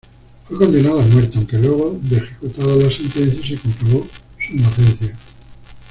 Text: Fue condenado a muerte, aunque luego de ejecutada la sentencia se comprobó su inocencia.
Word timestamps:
Fue 0.47 0.57
condenado 0.57 0.99
a 0.99 1.05
muerte, 1.05 1.37
aunque 1.37 1.59
luego 1.59 1.95
de 2.01 2.17
ejecutada 2.17 2.75
la 2.75 2.89
sentencia 2.89 3.39
se 3.55 3.61
comprobó 3.61 4.07
su 4.39 4.53
inocencia. 4.53 5.15